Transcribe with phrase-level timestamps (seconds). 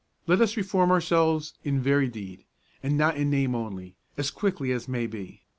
[0.25, 2.45] Let us reform ourselves in very deed,
[2.81, 5.43] and not in name only, as quickly as may be.